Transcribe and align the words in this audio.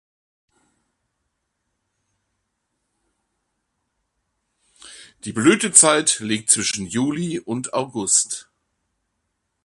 Die 5.25 5.31
Blütezeit 5.31 6.19
liegt 6.21 6.49
zwischen 6.49 6.87
Juli 6.87 7.39
und 7.39 7.73
August. 7.75 8.49